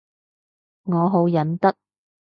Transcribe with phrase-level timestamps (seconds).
[0.85, 1.75] 我好忍得